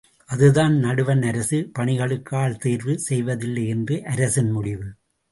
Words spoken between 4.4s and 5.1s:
முடிவு.